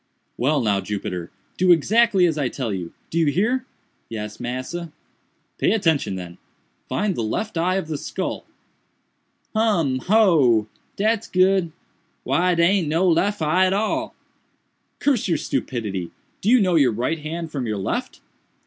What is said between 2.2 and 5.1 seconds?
as I tell you—do you hear?" "Yes, massa."